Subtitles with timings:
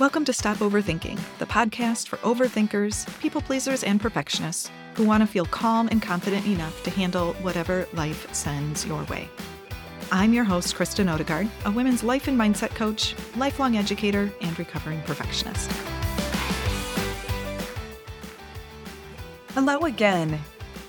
[0.00, 5.26] Welcome to Stop Overthinking, the podcast for overthinkers, people pleasers, and perfectionists who want to
[5.28, 9.28] feel calm and confident enough to handle whatever life sends your way.
[10.10, 15.00] I'm your host, Kristen Odegaard, a women's life and mindset coach, lifelong educator, and recovering
[15.02, 15.70] perfectionist.
[19.50, 20.40] Hello again.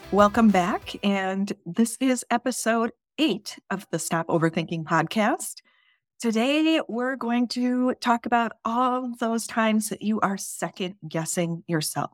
[0.10, 0.96] Welcome back.
[1.04, 5.62] And this is episode eight of the Stop Overthinking podcast.
[6.20, 12.12] Today, we're going to talk about all those times that you are second guessing yourself.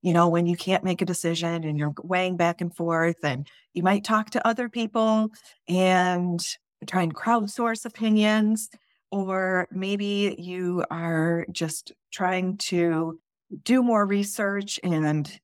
[0.00, 3.46] You know, when you can't make a decision and you're weighing back and forth, and
[3.74, 5.28] you might talk to other people
[5.68, 6.40] and
[6.86, 8.70] try and crowdsource opinions,
[9.10, 13.20] or maybe you are just trying to
[13.62, 15.38] do more research and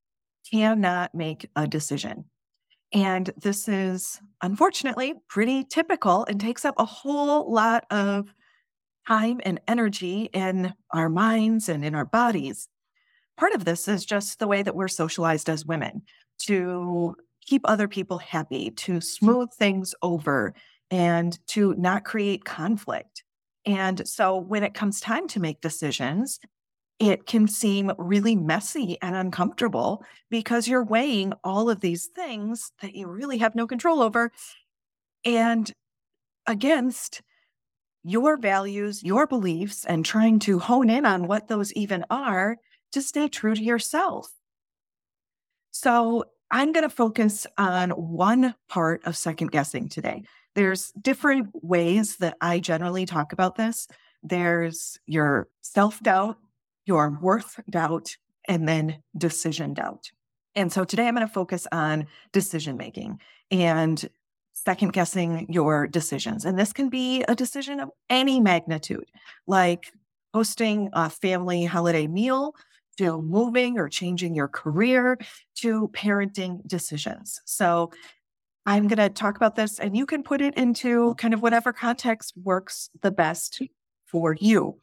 [0.50, 2.24] cannot make a decision.
[2.92, 8.34] And this is unfortunately pretty typical and takes up a whole lot of
[9.06, 12.68] time and energy in our minds and in our bodies.
[13.36, 16.02] Part of this is just the way that we're socialized as women
[16.40, 17.14] to
[17.46, 20.54] keep other people happy, to smooth things over,
[20.90, 23.24] and to not create conflict.
[23.66, 26.40] And so when it comes time to make decisions,
[27.00, 32.94] it can seem really messy and uncomfortable because you're weighing all of these things that
[32.94, 34.30] you really have no control over
[35.24, 35.72] and
[36.46, 37.22] against
[38.02, 42.56] your values, your beliefs, and trying to hone in on what those even are
[42.92, 44.30] to stay true to yourself.
[45.70, 50.24] So, I'm going to focus on one part of second guessing today.
[50.56, 53.86] There's different ways that I generally talk about this.
[54.24, 56.38] There's your self doubt,
[56.90, 58.16] your worth doubt,
[58.48, 60.10] and then decision doubt.
[60.56, 63.20] And so today I'm going to focus on decision making
[63.52, 64.10] and
[64.52, 66.44] second guessing your decisions.
[66.44, 69.06] And this can be a decision of any magnitude,
[69.46, 69.92] like
[70.34, 72.56] hosting a family holiday meal,
[72.98, 75.16] to moving or changing your career,
[75.54, 77.40] to parenting decisions.
[77.44, 77.92] So
[78.66, 81.72] I'm going to talk about this, and you can put it into kind of whatever
[81.72, 83.62] context works the best
[84.06, 84.80] for you.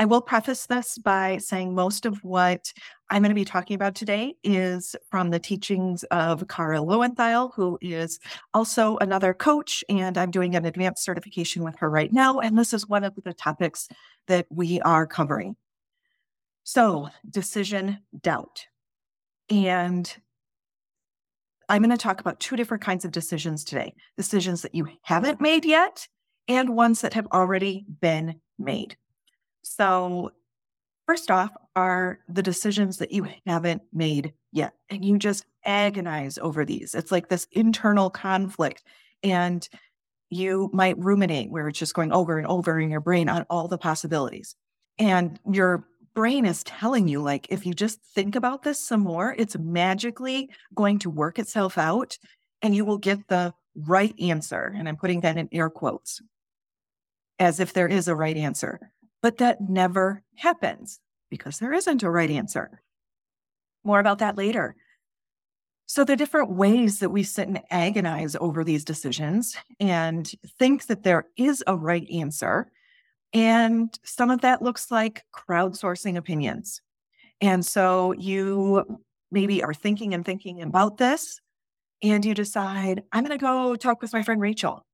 [0.00, 2.72] I will preface this by saying most of what
[3.10, 7.78] I'm going to be talking about today is from the teachings of Kara Loewentheil, who
[7.80, 8.20] is
[8.54, 12.38] also another coach, and I'm doing an advanced certification with her right now.
[12.38, 13.88] And this is one of the topics
[14.28, 15.56] that we are covering.
[16.62, 18.66] So, decision doubt.
[19.50, 20.14] And
[21.68, 25.40] I'm going to talk about two different kinds of decisions today decisions that you haven't
[25.40, 26.06] made yet,
[26.46, 28.96] and ones that have already been made.
[29.76, 30.32] So,
[31.06, 34.74] first off, are the decisions that you haven't made yet.
[34.90, 36.94] And you just agonize over these.
[36.94, 38.82] It's like this internal conflict.
[39.22, 39.66] And
[40.30, 43.68] you might ruminate where it's just going over and over in your brain on all
[43.68, 44.54] the possibilities.
[44.98, 49.34] And your brain is telling you, like, if you just think about this some more,
[49.38, 52.18] it's magically going to work itself out
[52.60, 54.74] and you will get the right answer.
[54.76, 56.20] And I'm putting that in air quotes
[57.38, 58.90] as if there is a right answer.
[59.22, 62.82] But that never happens because there isn't a right answer.
[63.84, 64.76] More about that later.
[65.86, 71.02] So, the different ways that we sit and agonize over these decisions and think that
[71.02, 72.70] there is a right answer.
[73.32, 76.82] And some of that looks like crowdsourcing opinions.
[77.40, 78.98] And so you
[79.30, 81.40] maybe are thinking and thinking about this,
[82.02, 84.84] and you decide, I'm going to go talk with my friend Rachel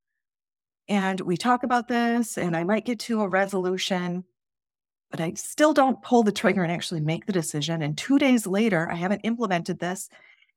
[0.88, 4.24] and we talk about this and I might get to a resolution,
[5.10, 7.82] but I still don't pull the trigger and actually make the decision.
[7.82, 10.08] And two days later, I haven't implemented this.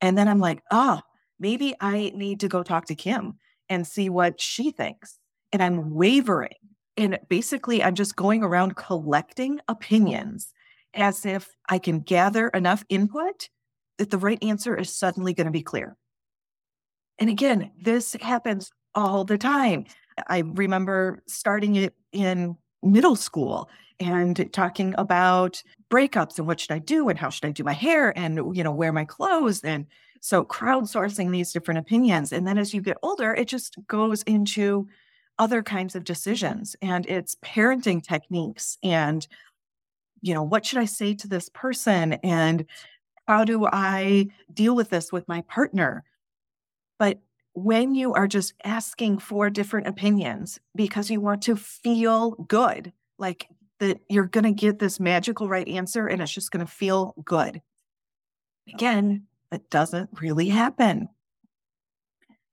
[0.02, 1.02] And then I'm like, oh,
[1.40, 3.36] maybe I need to go talk to Kim
[3.70, 5.18] and see what she thinks.
[5.52, 6.56] And I'm wavering.
[6.98, 10.52] And basically, I'm just going around collecting opinions
[10.94, 13.50] as if I can gather enough input
[13.98, 15.96] that the right answer is suddenly going to be clear.
[17.20, 19.86] And again, this happens all the time.
[20.28, 23.70] I remember starting it in middle school
[24.00, 27.74] and talking about breakups and what should I do and how should I do my
[27.74, 29.86] hair and you know wear my clothes and
[30.22, 32.32] so crowdsourcing these different opinions.
[32.32, 34.88] And then as you get older it just goes into
[35.40, 39.28] other kinds of decisions and it's parenting techniques and
[40.22, 42.66] you know what should I say to this person and
[43.28, 46.04] how do I deal with this with my partner?
[46.98, 47.20] But
[47.58, 53.48] when you are just asking for different opinions because you want to feel good, like
[53.80, 57.16] that you're going to get this magical right answer and it's just going to feel
[57.26, 57.64] good.
[58.72, 61.10] Again, it doesn't really happen.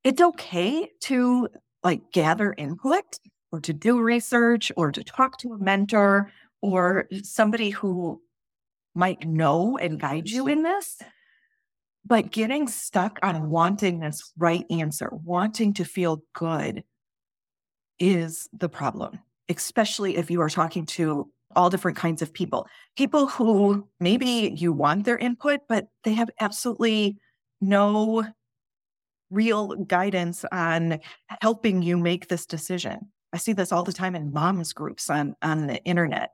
[0.05, 1.49] It's okay to
[1.83, 3.19] like gather input
[3.53, 8.23] or to do research or to talk to a mentor or somebody who
[8.95, 10.97] might know and guide you in this.
[12.06, 16.85] But getting stuck on wanting this right answer, wanting to feel good
[17.99, 19.19] is the problem,
[19.49, 22.67] especially if you are talking to all different kinds of people.
[22.97, 27.17] People who maybe you want their input, but they have absolutely
[27.61, 28.25] no
[29.31, 30.99] real guidance on
[31.41, 32.99] helping you make this decision.
[33.33, 36.31] I see this all the time in moms groups on on the internet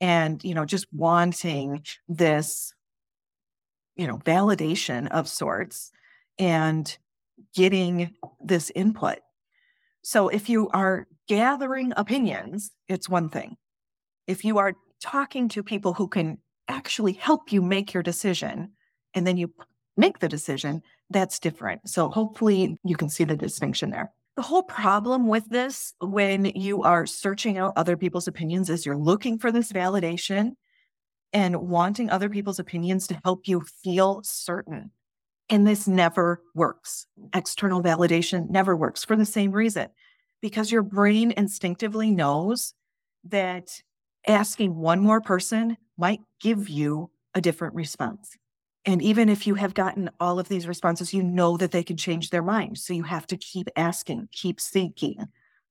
[0.00, 2.72] and you know just wanting this
[3.98, 5.92] you know validation of sorts
[6.38, 6.96] and
[7.54, 9.18] getting this input.
[10.02, 13.56] So if you are gathering opinions, it's one thing.
[14.26, 18.72] If you are talking to people who can actually help you make your decision
[19.14, 19.52] and then you
[19.96, 21.88] make the decision, that's different.
[21.88, 24.12] So hopefully you can see the distinction there.
[24.36, 28.96] The whole problem with this, when you are searching out other people's opinions, is you're
[28.96, 30.52] looking for this validation
[31.32, 34.90] and wanting other people's opinions to help you feel certain.
[35.50, 37.06] And this never works.
[37.34, 39.88] External validation never works for the same reason,
[40.40, 42.74] because your brain instinctively knows
[43.24, 43.82] that
[44.26, 48.36] asking one more person might give you a different response.
[48.84, 51.96] And even if you have gotten all of these responses, you know that they can
[51.96, 52.78] change their mind.
[52.78, 55.26] So you have to keep asking, keep seeking.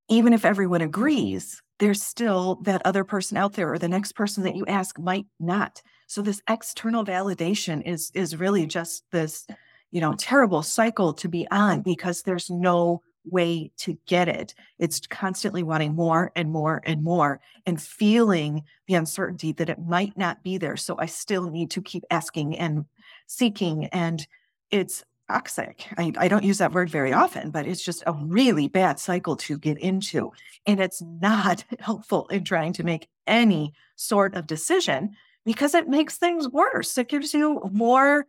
[0.09, 4.44] Even if everyone agrees, there's still that other person out there or the next person
[4.44, 5.82] that you ask might not.
[6.08, 9.46] So this external validation is is really just this,
[9.92, 14.56] you know, terrible cycle to be on because there's no way to get it.
[14.80, 20.18] It's constantly wanting more and more and more and feeling the uncertainty that it might
[20.18, 20.78] not be there.
[20.78, 22.86] So I still need to keep asking and
[23.28, 23.86] seeking.
[23.88, 24.26] And
[24.72, 25.86] it's toxic.
[25.98, 29.36] I, I, don't use that word very often, but it's just a really bad cycle
[29.38, 30.32] to get into.
[30.66, 35.16] And it's not helpful in trying to make any sort of decision
[35.46, 36.98] because it makes things worse.
[36.98, 38.26] It gives you more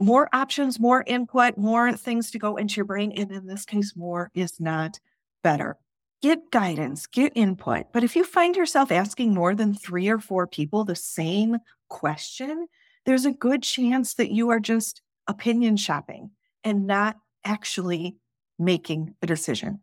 [0.00, 3.12] more options, more input, more things to go into your brain.
[3.16, 4.98] And in this case, more is not
[5.42, 5.76] better.
[6.20, 7.86] Get guidance, get input.
[7.92, 11.58] But if you find yourself asking more than three or four people the same
[11.88, 12.66] question,
[13.06, 16.30] there's a good chance that you are just opinion shopping
[16.62, 18.16] and not actually
[18.58, 19.80] making a decision.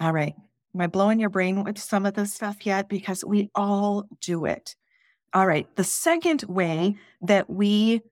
[0.00, 0.34] All right.
[0.74, 2.88] Am I blowing your brain with some of this stuff yet?
[2.88, 4.76] Because we all do it.
[5.32, 5.66] All right.
[5.76, 8.02] The second way that we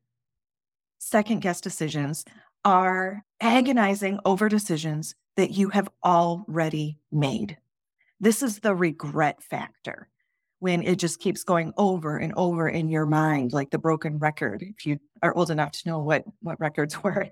[0.98, 2.24] second guess decisions
[2.64, 7.58] are agonizing over decisions that you have already made.
[8.20, 10.08] This is the regret factor
[10.60, 14.62] when it just keeps going over and over in your mind, like the broken record,
[14.62, 17.28] if you are old enough to know what, what records were.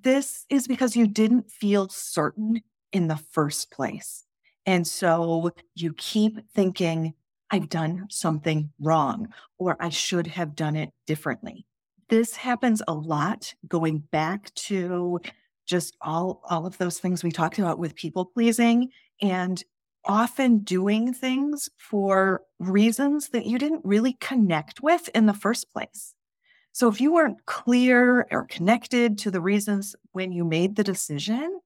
[0.00, 2.62] This is because you didn't feel certain
[2.92, 4.24] in the first place.
[4.64, 7.14] And so you keep thinking,
[7.50, 9.28] I've done something wrong,
[9.58, 11.66] or I should have done it differently.
[12.08, 15.20] This happens a lot going back to
[15.66, 18.90] just all, all of those things we talked about with people pleasing
[19.20, 19.62] and
[20.04, 26.14] often doing things for reasons that you didn't really connect with in the first place.
[26.72, 31.60] So if you weren't clear or connected to the reasons when you made the decision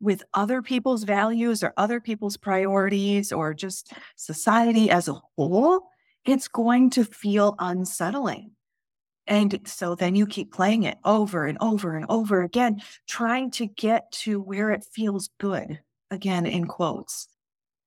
[0.00, 5.88] with other people's values or other people's priorities or just society as a whole,
[6.24, 8.50] it's going to feel unsettling.
[9.26, 13.66] And so then you keep playing it over and over and over again, trying to
[13.66, 17.28] get to where it feels good, again, in quotes.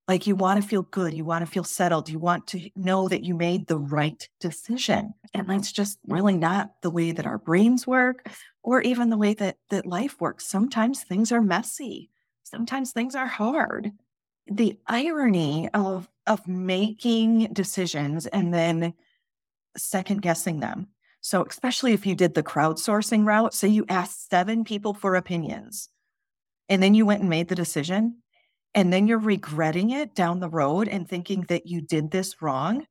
[0.07, 3.09] Like you want to feel good, you want to feel settled, you want to know
[3.09, 5.13] that you made the right decision.
[5.33, 8.29] And that's just really not the way that our brains work
[8.63, 10.47] or even the way that, that life works.
[10.47, 12.09] Sometimes things are messy,
[12.43, 13.91] sometimes things are hard.
[14.49, 18.93] The irony of, of making decisions and then
[19.75, 20.87] second guessing them.
[21.19, 25.89] So, especially if you did the crowdsourcing route, say you asked seven people for opinions
[26.69, 28.17] and then you went and made the decision
[28.73, 32.85] and then you're regretting it down the road and thinking that you did this wrong,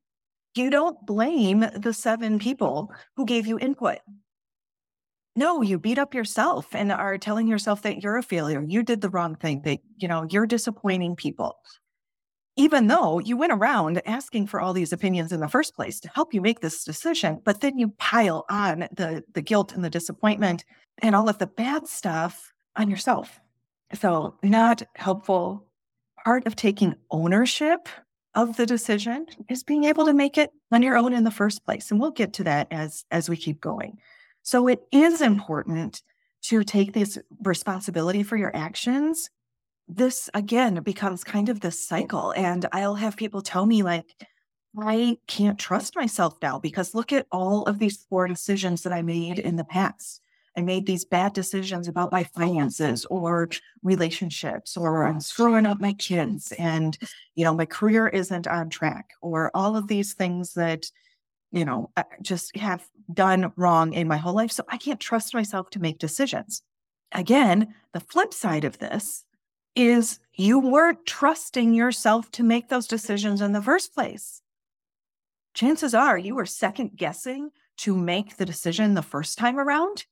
[0.55, 3.99] you don't blame the seven people who gave you input.
[5.35, 8.63] No, you beat up yourself and are telling yourself that you're a failure.
[8.67, 11.57] You did the wrong thing, that, you know, you're disappointing people.
[12.55, 16.09] Even though you went around asking for all these opinions in the first place to
[16.15, 19.91] help you make this decision, but then you pile on the, the guilt and the
[19.91, 20.65] disappointment
[21.03, 23.39] and all of the bad stuff on yourself.
[23.93, 25.66] So, not helpful
[26.23, 27.89] part of taking ownership
[28.35, 30.11] of the decision is being able uh-huh.
[30.11, 31.91] to make it on your own in the first place.
[31.91, 33.97] And we'll get to that as, as we keep going.
[34.43, 36.01] So it is important
[36.43, 39.29] to take this responsibility for your actions.
[39.87, 42.31] This again becomes kind of this cycle.
[42.31, 44.05] And I'll have people tell me, like,
[44.79, 49.01] I can't trust myself now because look at all of these poor decisions that I
[49.01, 50.21] made in the past.
[50.57, 53.47] I made these bad decisions about my oh, finances or
[53.83, 56.97] relationships, or I'm screwing up my kids, and
[57.35, 60.89] you know, my career isn't on track, or all of these things that
[61.51, 61.91] you know
[62.23, 64.51] just have done wrong in my whole life.
[64.51, 66.63] So I can't trust myself to make decisions.
[67.11, 69.23] Again, the flip side of this
[69.75, 74.41] is you weren't trusting yourself to make those decisions in the first place.
[75.53, 80.07] Chances are you were second guessing to make the decision the first time around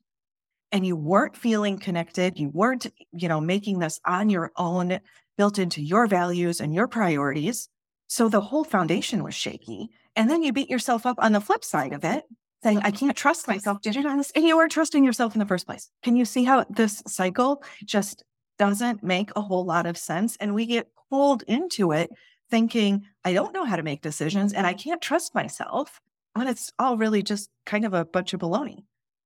[0.71, 2.39] and you weren't feeling connected.
[2.39, 4.99] You weren't, you know, making this on your own,
[5.37, 7.69] built into your values and your priorities.
[8.07, 9.89] So the whole foundation was shaky.
[10.15, 12.23] And then you beat yourself up on the flip side of it
[12.63, 13.81] saying, I can't trust myself.
[13.81, 14.31] Did it this?
[14.35, 15.89] And you weren't trusting yourself in the first place.
[16.03, 18.23] Can you see how this cycle just
[18.57, 20.35] doesn't make a whole lot of sense?
[20.39, 22.09] And we get pulled into it
[22.49, 25.99] thinking, I don't know how to make decisions and I can't trust myself.
[26.33, 28.83] When it's all really just kind of a bunch of baloney.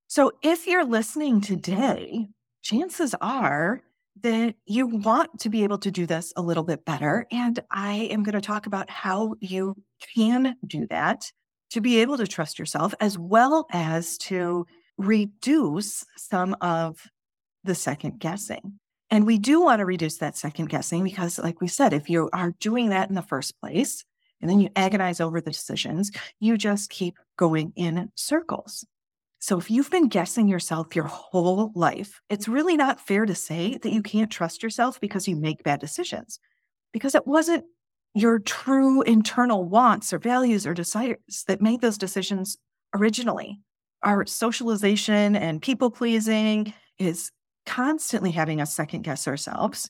[0.09, 2.29] So if you're listening today,
[2.63, 3.83] chances are
[4.21, 7.27] that you want to be able to do this a little bit better.
[7.31, 9.75] And I am going to talk about how you
[10.15, 11.31] can do that
[11.69, 14.65] to be able to trust yourself, as well as to
[14.97, 17.07] reduce some of
[17.63, 18.79] the second guessing.
[19.11, 22.31] And we do want to reduce that second guessing because, like we said, if you
[22.33, 24.03] are doing that in the first place
[24.41, 28.87] and then you agonize over the decisions, you just keep going in circles.
[29.41, 33.77] So, if you've been guessing yourself your whole life, it's really not fair to say
[33.77, 36.39] that you can't trust yourself because you make bad decisions,
[36.91, 37.63] because it wasn't
[38.13, 42.57] your true internal wants or values or desires that made those decisions
[42.93, 43.61] originally.
[44.03, 47.31] Our socialization and people pleasing is
[47.65, 49.89] constantly having us second guess ourselves.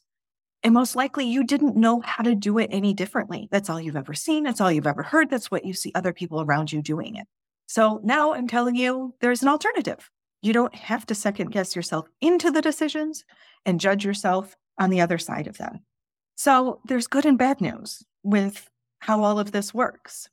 [0.62, 3.48] And most likely, you didn't know how to do it any differently.
[3.50, 4.44] That's all you've ever seen.
[4.44, 5.30] That's all you've ever heard.
[5.30, 7.26] That's what you see other people around you doing it.
[7.70, 10.10] So now I'm telling you there's an alternative.
[10.42, 13.24] You don't have to second guess yourself into the decisions
[13.64, 15.82] and judge yourself on the other side of them.
[16.36, 18.68] So there's good and bad news with
[19.02, 20.30] how all of this works.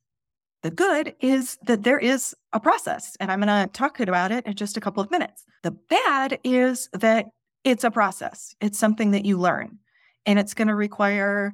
[0.63, 4.47] The good is that there is a process, and I'm going to talk about it
[4.47, 5.45] in just a couple of minutes.
[5.63, 7.27] The bad is that
[7.65, 9.79] it's a process, it's something that you learn,
[10.25, 11.53] and it's going to require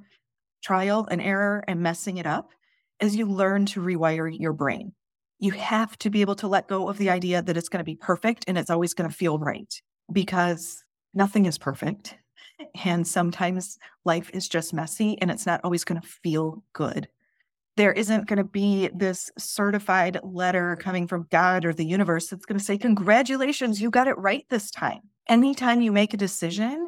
[0.62, 2.50] trial and error and messing it up
[3.00, 4.92] as you learn to rewire your brain.
[5.42, 7.84] You have to be able to let go of the idea that it's going to
[7.84, 9.74] be perfect and it's always going to feel right
[10.12, 10.84] because
[11.14, 12.14] nothing is perfect.
[12.84, 17.08] And sometimes life is just messy and it's not always going to feel good.
[17.76, 22.46] There isn't going to be this certified letter coming from God or the universe that's
[22.46, 25.00] going to say, Congratulations, you got it right this time.
[25.28, 26.86] Anytime you make a decision,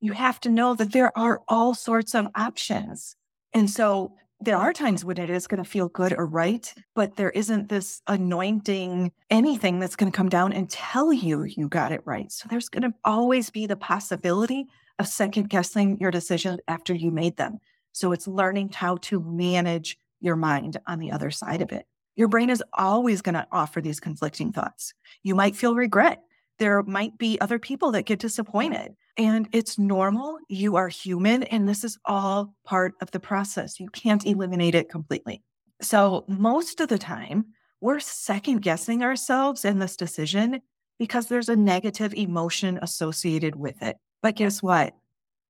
[0.00, 3.16] you have to know that there are all sorts of options.
[3.54, 7.16] And so there are times when it is going to feel good or right, but
[7.16, 11.92] there isn't this anointing anything that's going to come down and tell you you got
[11.92, 12.30] it right.
[12.30, 14.66] So there's going to always be the possibility
[14.98, 17.58] of second guessing your decisions after you made them.
[17.92, 21.86] So it's learning how to manage your mind on the other side of it.
[22.16, 24.94] Your brain is always going to offer these conflicting thoughts.
[25.22, 26.22] You might feel regret.
[26.58, 30.38] There might be other people that get disappointed, and it's normal.
[30.48, 33.78] You are human, and this is all part of the process.
[33.78, 35.42] You can't eliminate it completely.
[35.80, 37.46] So, most of the time,
[37.80, 40.60] we're second guessing ourselves in this decision
[40.98, 43.96] because there's a negative emotion associated with it.
[44.22, 44.94] But guess what?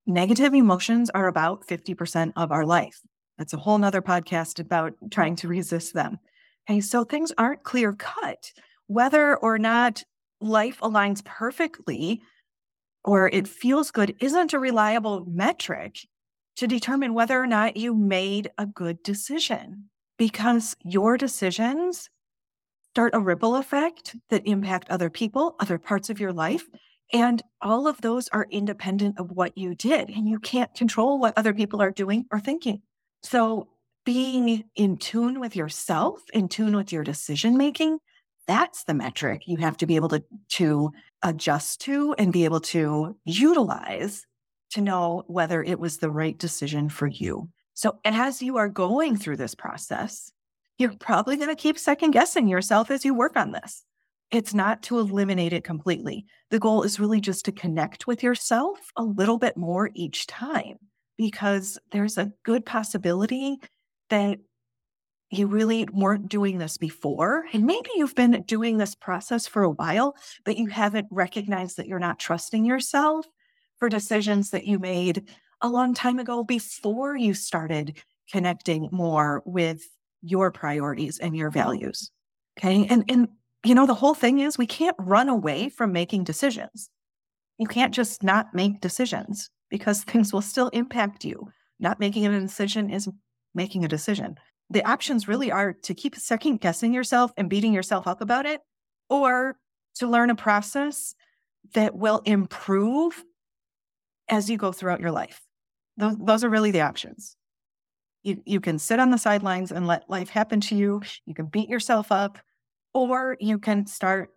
[0.07, 3.01] Negative emotions are about 50% of our life.
[3.39, 6.19] That's a whole nother podcast about trying to resist them.
[6.69, 8.53] Okay, so things aren't clear cut.
[8.87, 10.03] Whether or not
[10.41, 12.23] life aligns perfectly
[13.05, 15.99] or it feels good isn't a reliable metric
[16.57, 22.09] to determine whether or not you made a good decision because your decisions
[22.93, 26.69] start a ripple effect that impact other people, other parts of your life,
[27.13, 30.09] and all of those are independent of what you did.
[30.11, 32.83] And you can't control what other people are doing or thinking.
[33.23, 33.69] So
[34.05, 37.99] being in tune with yourself, in tune with your decision making,
[38.47, 40.91] that's the metric you have to be able to, to
[41.23, 44.27] adjust to and be able to utilize
[44.71, 47.49] to know whether it was the right decision for you.
[47.75, 50.31] So as you are going through this process,
[50.79, 53.85] you're probably going to keep second guessing yourself as you work on this.
[54.31, 56.27] It's not to eliminate it completely.
[56.51, 60.79] The goal is really just to connect with yourself a little bit more each time
[61.17, 63.59] because there's a good possibility
[64.11, 64.39] that
[65.31, 67.45] you really weren't doing this before.
[67.53, 71.87] And maybe you've been doing this process for a while, but you haven't recognized that
[71.87, 73.27] you're not trusting yourself
[73.79, 75.29] for decisions that you made
[75.61, 77.97] a long time ago before you started
[78.31, 79.83] connecting more with
[80.23, 82.11] your priorities and your values.
[82.59, 82.87] Okay.
[82.89, 83.29] And, and,
[83.65, 86.89] you know, the whole thing is we can't run away from making decisions.
[87.59, 91.49] You can't just not make decisions because things will still impact you.
[91.81, 93.09] Not making a decision is
[93.55, 94.37] making a decision.
[94.75, 98.61] The options really are to keep second guessing yourself and beating yourself up about it,
[99.09, 99.57] or
[99.95, 101.15] to learn a process
[101.75, 103.25] that will improve
[104.29, 105.41] as you go throughout your life.
[105.97, 107.37] Those, those are really the options.
[108.25, 111.03] You, you can sit on the sidelines and let life happen to you.
[111.25, 112.39] You can beat yourself up,
[112.93, 114.31] or you can start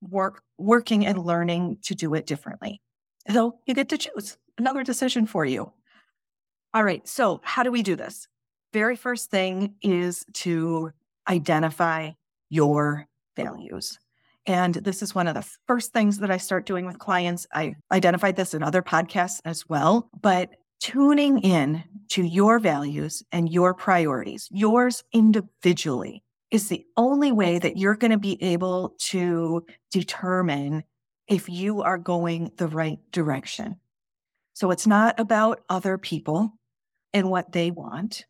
[0.00, 2.80] work working and learning to do it differently.
[3.30, 5.70] So you get to choose another decision for you.
[6.72, 7.06] All right.
[7.06, 8.26] So how do we do this?
[8.72, 10.92] Very first thing is to
[11.28, 12.10] identify
[12.48, 13.98] your values.
[14.46, 17.46] And this is one of the first things that I start doing with clients.
[17.52, 20.50] I identified this in other podcasts as well, but
[20.80, 27.76] tuning in to your values and your priorities, yours individually, is the only way that
[27.76, 30.82] you're going to be able to determine
[31.28, 33.76] if you are going the right direction.
[34.54, 36.52] So it's not about other people
[37.12, 38.24] and what they want.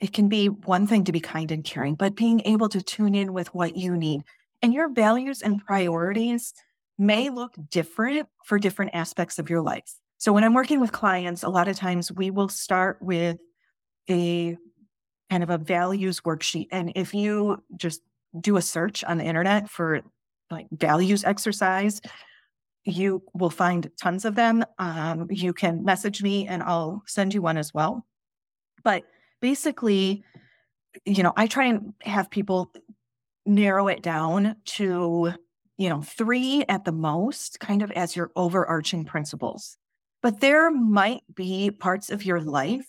[0.00, 3.14] It can be one thing to be kind and caring, but being able to tune
[3.14, 4.22] in with what you need
[4.62, 6.54] and your values and priorities
[6.98, 9.94] may look different for different aspects of your life.
[10.18, 13.38] So when I'm working with clients, a lot of times we will start with
[14.08, 14.56] a
[15.30, 16.66] kind of a values worksheet.
[16.72, 18.02] And if you just
[18.38, 20.02] do a search on the internet for
[20.50, 22.00] like values exercise,
[22.84, 24.64] you will find tons of them.
[24.78, 28.06] Um, you can message me and I'll send you one as well.
[28.82, 29.04] But
[29.40, 30.24] basically,
[31.04, 32.72] you know, I try and have people
[33.46, 35.32] narrow it down to,
[35.76, 39.76] you know, three at the most, kind of as your overarching principles.
[40.22, 42.86] But there might be parts of your life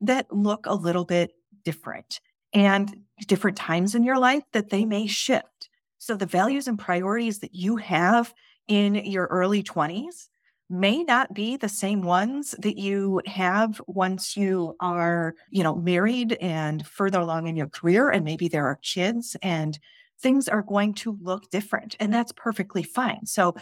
[0.00, 1.32] that look a little bit
[1.64, 2.20] different
[2.52, 5.68] and different times in your life that they may shift.
[5.98, 8.32] So the values and priorities that you have
[8.66, 10.28] in your early 20s
[10.70, 16.34] may not be the same ones that you have once you are, you know, married
[16.34, 19.78] and further along in your career and maybe there are kids and
[20.20, 23.26] things are going to look different and that's perfectly fine.
[23.26, 23.56] So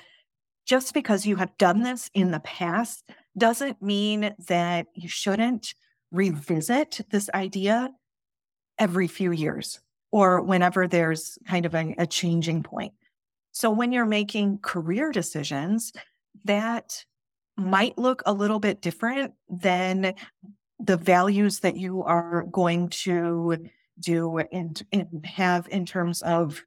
[0.66, 5.74] just because you have done this in the past doesn't mean that you shouldn't
[6.12, 7.90] revisit this idea
[8.78, 12.92] every few years or whenever there's kind of a, a changing point.
[13.52, 15.92] So when you're making career decisions,
[16.44, 17.04] that
[17.56, 20.14] might look a little bit different than
[20.78, 23.56] the values that you are going to
[23.98, 26.62] do and, and have in terms of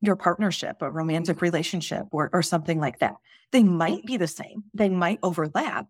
[0.00, 3.16] your partnership, a romantic relationship, or, or something like that.
[3.50, 5.88] They might be the same, they might overlap,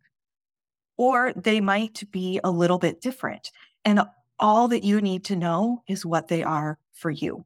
[0.97, 3.51] or they might be a little bit different.
[3.85, 4.01] And
[4.39, 7.45] all that you need to know is what they are for you.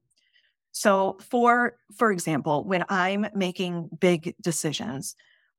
[0.73, 5.15] So for for example, when I'm making big decisions,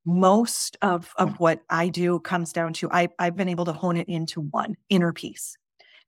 [0.06, 3.98] most of, of what I do comes down to I, I've been able to hone
[3.98, 5.58] it into one inner peace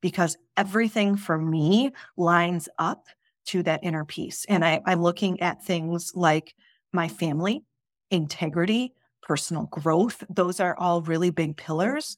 [0.01, 3.07] because everything for me lines up
[3.47, 4.45] to that inner peace.
[4.49, 6.55] And I, I'm looking at things like
[6.91, 7.63] my family,
[8.11, 10.23] integrity, personal growth.
[10.29, 12.17] Those are all really big pillars.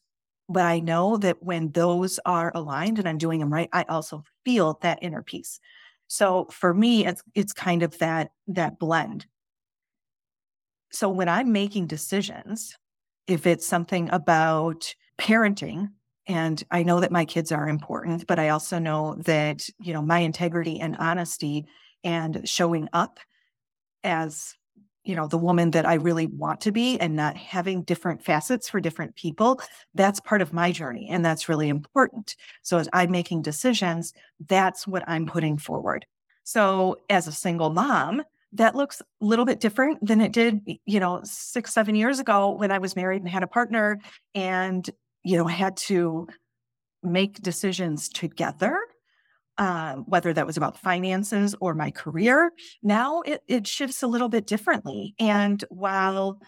[0.50, 4.24] But I know that when those are aligned and I'm doing them right, I also
[4.46, 5.60] feel that inner peace.
[6.08, 9.26] So for me, it's it's kind of that that blend.
[10.91, 12.76] So when I'm making decisions,
[13.28, 15.89] if it's something about parenting,
[16.28, 20.02] and I know that my kids are important, but I also know that, you know,
[20.02, 21.65] my integrity and honesty
[22.04, 23.19] and showing up
[24.04, 24.56] as
[25.04, 28.69] you know the woman that i really want to be and not having different facets
[28.69, 29.60] for different people
[29.95, 32.36] that's part of my journey and that's really important.
[32.62, 34.13] So as i'm making decisions
[34.47, 36.06] that's what i'm putting forward.
[36.43, 38.21] So as a single mom
[38.54, 42.52] that looks a little bit different than it did you know 6 7 years ago
[42.52, 44.00] when i was married and had a partner
[44.34, 44.90] and
[45.24, 46.28] you know had to
[47.04, 48.78] make decisions together
[49.58, 52.52] um, whether that was about finances or my career.
[52.84, 55.16] Now it, it shifts a little bit differently.
[55.20, 56.40] And while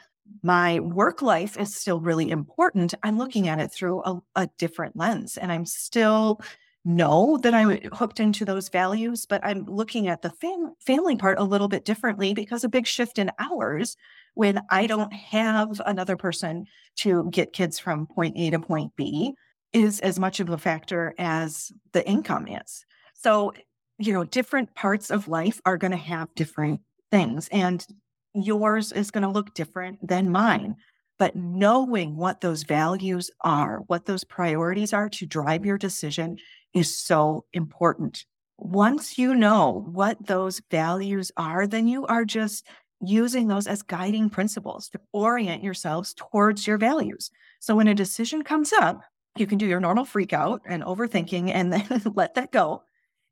[0.43, 4.95] my work life is still really important, I'm looking at it through a, a different
[4.95, 5.37] lens.
[5.37, 6.39] And I'm still
[6.85, 11.39] know that I'm hooked into those values, but I'm looking at the fam- family part
[11.39, 13.95] a little bit differently because a big shift in hours
[14.33, 16.65] when I don't have another person
[16.97, 19.33] to get kids from point A to point B
[19.73, 22.85] is as much of a factor as the income is.
[23.13, 23.53] So,
[23.97, 27.85] you know, different parts of life are going to have different things, and
[28.33, 30.75] yours is going to look different than mine.
[31.17, 36.37] But knowing what those values are, what those priorities are to drive your decision
[36.73, 38.25] is so important.
[38.57, 42.67] Once you know what those values are, then you are just
[43.01, 47.31] using those as guiding principles to orient yourselves towards your values.
[47.59, 49.01] So when a decision comes up,
[49.37, 52.83] you can do your normal freak out and overthinking and then let that go.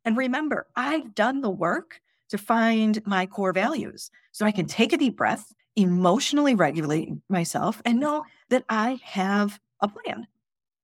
[0.06, 4.10] And remember, I've done the work to find my core values.
[4.32, 9.60] So I can take a deep breath, emotionally regulate myself, and know that I have
[9.82, 10.28] a plan.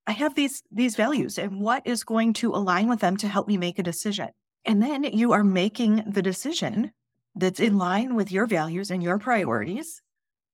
[0.06, 3.48] I have these these values and what is going to align with them to help
[3.48, 4.30] me make a decision.
[4.66, 6.92] And then you are making the decision
[7.36, 10.02] that's in line with your values and your priorities.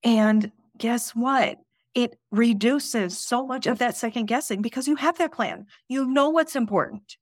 [0.03, 1.57] And guess what?
[1.95, 5.65] It reduces so much of that second guessing because you have that plan.
[5.87, 7.17] You know what's important.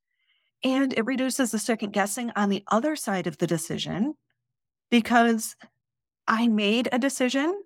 [0.64, 4.16] And it reduces the second guessing on the other side of the decision
[4.90, 5.56] because
[6.28, 7.62] I made a decision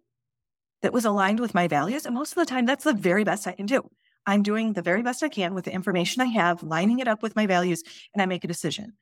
[0.81, 2.05] that was aligned with my values.
[2.05, 3.89] And most of the time, that's the very best I can do.
[4.25, 7.23] I'm doing the very best I can with the information I have, lining it up
[7.23, 8.93] with my values, and I make a decision.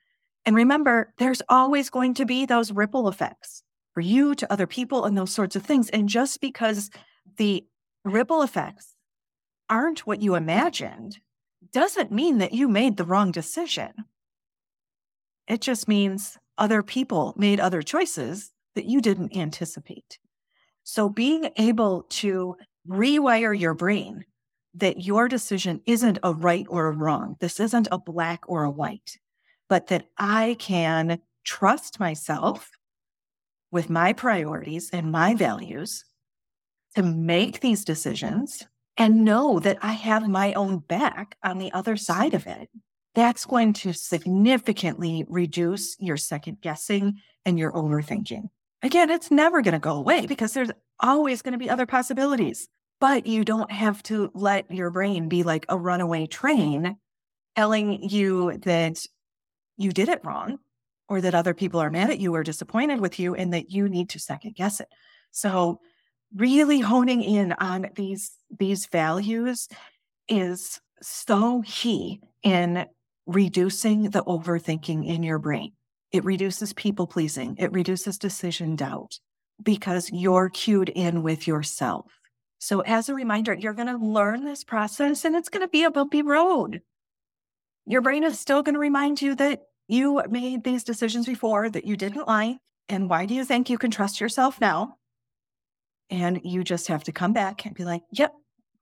[0.45, 5.05] And remember, there's always going to be those ripple effects for you to other people
[5.05, 5.89] and those sorts of things.
[5.89, 6.89] And just because
[7.37, 7.65] the
[8.05, 8.95] ripple effects
[9.69, 11.19] aren't what you imagined
[11.71, 13.91] doesn't mean that you made the wrong decision.
[15.47, 20.19] It just means other people made other choices that you didn't anticipate.
[20.83, 22.55] So being able to
[22.87, 24.25] rewire your brain
[24.75, 28.71] that your decision isn't a right or a wrong, this isn't a black or a
[28.71, 29.17] white,
[29.67, 32.69] but that I can trust myself
[33.71, 36.05] with my priorities and my values
[36.95, 38.65] to make these decisions
[38.97, 42.69] and know that I have my own back on the other side of it.
[43.15, 48.49] That's going to significantly reduce your second guessing and your overthinking.
[48.81, 52.67] Again, it's never going to go away because there's always going to be other possibilities,
[52.99, 56.97] but you don't have to let your brain be like a runaway train
[57.55, 59.05] telling you that
[59.77, 60.59] you did it wrong
[61.07, 63.89] or that other people are mad at you or disappointed with you and that you
[63.89, 64.87] need to second guess it.
[65.31, 65.79] So
[66.35, 69.67] really honing in on these these values
[70.27, 72.85] is so key in
[73.25, 75.71] reducing the overthinking in your brain.
[76.11, 77.55] It reduces people pleasing.
[77.57, 79.19] It reduces decision doubt
[79.61, 82.18] because you're cued in with yourself.
[82.59, 85.83] So as a reminder, you're going to learn this process and it's going to be
[85.83, 86.81] a bumpy road.
[87.85, 91.85] Your brain is still going to remind you that you made these decisions before that
[91.85, 92.57] you didn't like.
[92.89, 94.97] And why do you think you can trust yourself now?
[96.09, 98.33] And you just have to come back and be like, yep,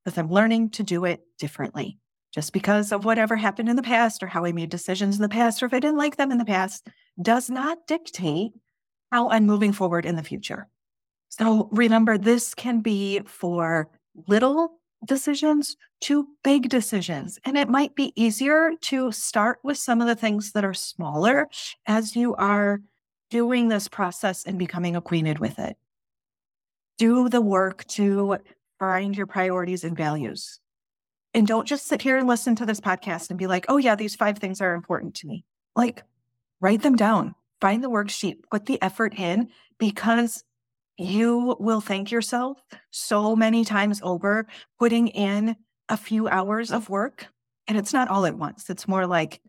[0.03, 1.99] because I'm learning to do it differently.
[2.33, 5.29] Just because of whatever happened in the past or how I made decisions in the
[5.29, 6.87] past or if I didn't like them in the past
[7.21, 8.51] does not dictate
[9.11, 10.67] how I'm moving forward in the future.
[11.37, 13.89] So remember, this can be for
[14.27, 17.39] little decisions to big decisions.
[17.45, 21.47] And it might be easier to start with some of the things that are smaller
[21.85, 22.81] as you are
[23.29, 25.77] doing this process and becoming acquainted with it
[26.97, 28.37] do the work to
[28.79, 30.59] find your priorities and values.
[31.33, 33.95] And don't just sit here and listen to this podcast and be like, oh, yeah,
[33.95, 35.45] these five things are important to me.
[35.75, 36.03] Like,
[36.59, 40.43] write them down, find the worksheet, put the effort in because
[40.97, 44.47] you will thank yourself so many times over
[44.79, 45.55] putting in
[45.89, 47.27] a few hours of work.
[47.67, 49.41] And it's not all at once, it's more like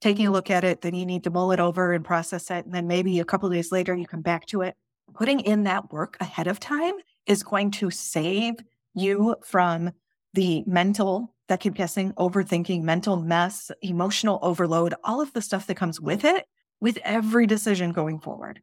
[0.00, 0.34] taking a mm-hmm.
[0.34, 2.64] look at it, then you need to mull it over and process it.
[2.64, 4.76] And then maybe a couple days later, you come back to it
[5.14, 6.94] putting in that work ahead of time
[7.26, 8.54] is going to save
[8.94, 9.92] you from
[10.34, 15.76] the mental that keep guessing, overthinking, mental mess, emotional overload, all of the stuff that
[15.76, 16.44] comes with it
[16.80, 18.60] with every decision going forward.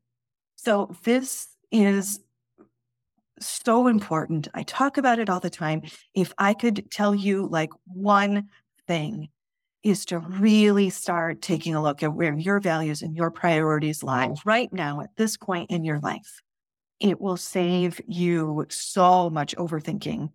[0.55, 2.19] So this is
[3.39, 4.47] so important.
[4.53, 5.81] I talk about it all the time.
[6.13, 8.47] If I could tell you like one
[8.87, 9.29] thing
[9.83, 14.33] is to really start taking a look at where your values and your priorities lie
[14.45, 16.41] right now at this point in your life.
[17.01, 20.29] It will save you so much overthinking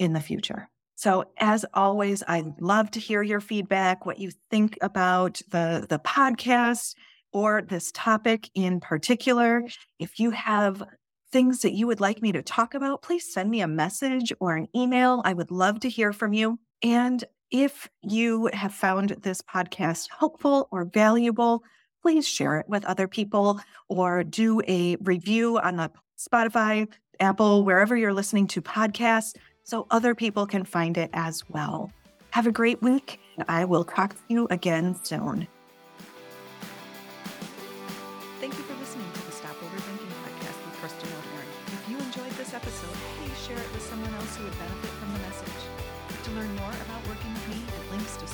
[0.00, 0.68] in the future.
[0.96, 6.00] So as always, I love to hear your feedback, what you think about the, the
[6.00, 6.94] podcast
[7.32, 9.62] or this topic in particular.
[9.62, 9.76] Mm.
[9.98, 10.82] If you have
[11.30, 14.54] things that you would like me to talk about, please send me a message or
[14.54, 15.22] an email.
[15.24, 16.58] I would love to hear from you.
[16.82, 21.62] And if you have found this podcast helpful or valuable,
[22.02, 26.88] please share it with other people or do a review on the Spotify,
[27.20, 31.92] Apple, wherever you're listening to podcasts, so other people can find it as well.
[32.30, 33.20] Have a great week.
[33.48, 35.46] I will talk to you again soon.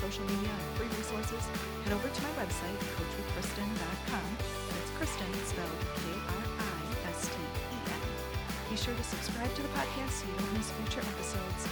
[0.08, 1.44] Social media and free resources,
[1.84, 4.24] head over to my website, coachwithkristen.com.
[4.72, 7.52] That's Kristen spelled K-R-I-S-T-E-N.
[8.70, 11.68] Be sure to subscribe to the podcast so you don't miss future episodes